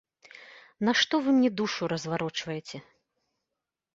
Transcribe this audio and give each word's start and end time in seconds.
Нашто 0.89 1.19
вы 1.25 1.29
мне 1.37 1.51
душу 1.61 1.89
разварочваеце? 1.93 2.77